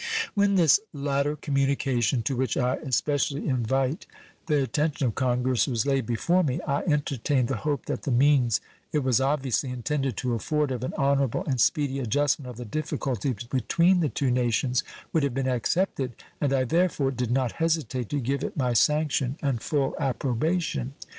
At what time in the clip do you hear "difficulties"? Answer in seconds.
12.65-13.43